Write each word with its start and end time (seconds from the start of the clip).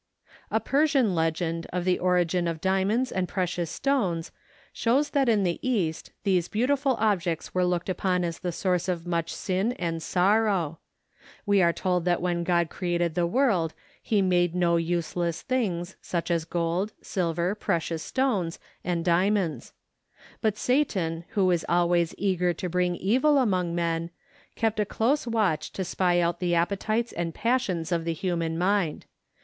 A 0.49 0.59
Persian 0.59 1.13
legend 1.13 1.67
of 1.71 1.85
the 1.85 1.99
origin 1.99 2.47
of 2.47 2.59
diamonds 2.59 3.11
and 3.11 3.27
precious 3.27 3.69
stones 3.69 4.31
shows 4.73 5.11
that 5.11 5.29
in 5.29 5.43
the 5.43 5.59
East 5.61 6.11
these 6.23 6.47
beautiful 6.49 6.95
objects 6.99 7.53
were 7.53 7.65
looked 7.67 7.87
upon 7.87 8.23
as 8.23 8.39
the 8.39 8.51
source 8.51 8.87
of 8.89 9.05
much 9.05 9.31
sin 9.31 9.73
and 9.73 10.01
sorrow. 10.01 10.79
We 11.45 11.61
are 11.61 11.71
told 11.71 12.05
that 12.05 12.19
when 12.19 12.43
God 12.43 12.67
created 12.71 13.13
the 13.13 13.27
world 13.27 13.75
he 14.01 14.23
made 14.23 14.55
no 14.55 14.75
useless 14.77 15.43
things, 15.43 15.97
such 16.01 16.31
as 16.31 16.45
gold, 16.45 16.93
silver, 17.03 17.53
precious 17.53 18.01
stones, 18.01 18.57
and 18.83 19.05
diamonds; 19.05 19.71
but 20.41 20.57
Satan, 20.57 21.25
who 21.37 21.51
is 21.51 21.63
always 21.69 22.15
eager 22.17 22.53
to 22.53 22.67
bring 22.67 22.95
evil 22.95 23.37
among 23.37 23.75
men, 23.75 24.09
kept 24.55 24.79
a 24.79 24.83
close 24.85 25.27
watch 25.27 25.71
to 25.73 25.85
spy 25.85 26.19
out 26.19 26.39
the 26.39 26.55
appetites 26.55 27.11
and 27.13 27.35
passions 27.35 27.91
of 27.91 28.03
the 28.05 28.13
human 28.13 28.57
mind. 28.57 29.05